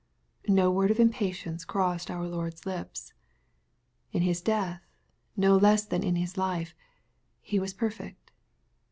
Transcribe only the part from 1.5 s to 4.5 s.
crossed our Lord's lips. In His